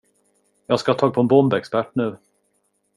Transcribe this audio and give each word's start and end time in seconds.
Jag 0.67 0.79
ska 0.79 0.91
ha 0.91 0.99
tag 0.99 1.13
på 1.13 1.21
en 1.21 1.27
bombexpert 1.27 1.89
nu! 1.95 2.17